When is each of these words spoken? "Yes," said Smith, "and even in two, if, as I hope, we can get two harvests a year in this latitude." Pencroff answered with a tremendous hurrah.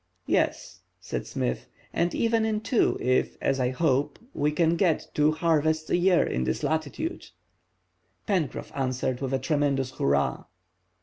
"Yes," 0.25 0.79
said 0.99 1.27
Smith, 1.27 1.67
"and 1.93 2.15
even 2.15 2.43
in 2.43 2.61
two, 2.61 2.97
if, 2.99 3.37
as 3.39 3.59
I 3.59 3.69
hope, 3.69 4.17
we 4.33 4.51
can 4.51 4.75
get 4.75 5.07
two 5.13 5.31
harvests 5.31 5.91
a 5.91 5.95
year 5.95 6.23
in 6.23 6.43
this 6.43 6.63
latitude." 6.63 7.29
Pencroff 8.27 8.71
answered 8.73 9.21
with 9.21 9.31
a 9.31 9.37
tremendous 9.37 9.91
hurrah. 9.91 10.45